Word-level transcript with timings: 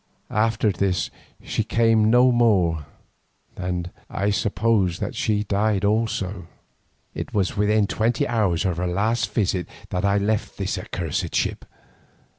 After 0.33 0.71
this 0.71 1.11
she 1.43 1.63
came 1.63 2.09
no 2.09 2.31
more, 2.31 2.87
and 3.55 3.91
I 4.09 4.31
suppose 4.31 4.97
that 4.97 5.13
she 5.13 5.43
died 5.43 5.85
also. 5.85 6.47
It 7.13 7.35
was 7.35 7.55
within 7.55 7.85
twenty 7.85 8.27
hours 8.27 8.65
of 8.65 8.77
her 8.77 8.87
last 8.87 9.31
visit 9.31 9.69
that 9.91 10.03
I 10.03 10.17
left 10.17 10.57
this 10.57 10.79
accursed 10.79 11.35
ship. 11.35 11.65